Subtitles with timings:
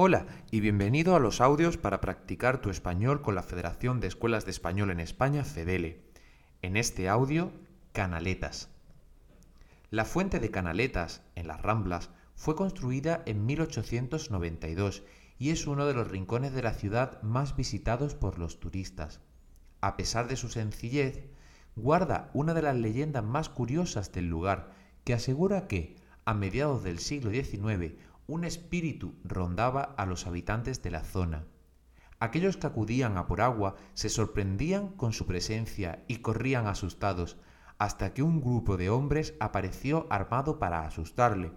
[0.00, 4.44] Hola y bienvenido a los audios para practicar tu español con la Federación de Escuelas
[4.44, 6.04] de Español en España, FEDELE.
[6.62, 7.50] En este audio,
[7.90, 8.68] Canaletas.
[9.90, 15.02] La fuente de Canaletas, en las Ramblas, fue construida en 1892
[15.36, 19.20] y es uno de los rincones de la ciudad más visitados por los turistas.
[19.80, 21.24] A pesar de su sencillez,
[21.74, 24.70] guarda una de las leyendas más curiosas del lugar,
[25.02, 27.94] que asegura que, a mediados del siglo XIX,
[28.28, 31.46] un espíritu rondaba a los habitantes de la zona.
[32.20, 37.38] Aquellos que acudían a por agua se sorprendían con su presencia y corrían asustados,
[37.78, 41.52] hasta que un grupo de hombres apareció armado para asustarle.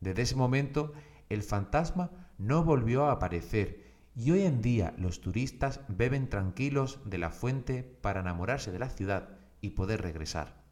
[0.00, 0.94] Desde ese momento,
[1.28, 3.84] el fantasma no volvió a aparecer
[4.16, 8.88] y hoy en día los turistas beben tranquilos de la fuente para enamorarse de la
[8.88, 9.28] ciudad
[9.60, 10.63] y poder regresar.